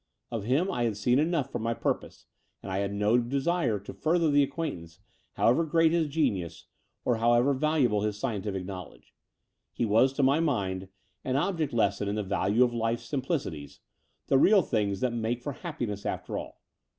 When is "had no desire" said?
2.79-3.77